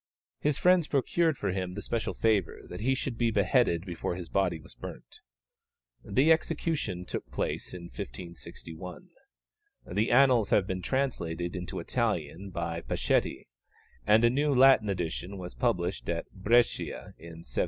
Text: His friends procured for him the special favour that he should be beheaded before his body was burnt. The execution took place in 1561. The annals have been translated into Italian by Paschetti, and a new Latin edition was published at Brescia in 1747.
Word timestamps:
His 0.39 0.57
friends 0.57 0.87
procured 0.87 1.37
for 1.37 1.51
him 1.51 1.75
the 1.75 1.81
special 1.83 2.15
favour 2.15 2.61
that 2.69 2.79
he 2.79 2.95
should 2.95 3.19
be 3.19 3.29
beheaded 3.29 3.85
before 3.85 4.15
his 4.15 4.29
body 4.29 4.59
was 4.59 4.73
burnt. 4.73 5.21
The 6.03 6.31
execution 6.31 7.05
took 7.05 7.29
place 7.29 7.71
in 7.71 7.83
1561. 7.83 9.09
The 9.85 10.11
annals 10.11 10.49
have 10.49 10.65
been 10.65 10.81
translated 10.81 11.55
into 11.55 11.79
Italian 11.79 12.49
by 12.49 12.81
Paschetti, 12.81 13.45
and 14.07 14.23
a 14.23 14.31
new 14.31 14.55
Latin 14.55 14.89
edition 14.89 15.37
was 15.37 15.53
published 15.53 16.09
at 16.09 16.25
Brescia 16.33 17.13
in 17.19 17.43
1747. 17.43 17.59